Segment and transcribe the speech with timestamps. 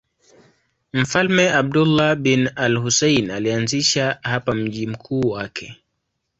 [0.93, 5.77] Mfalme Abdullah bin al-Husayn alianzisha hapa mji mkuu wake.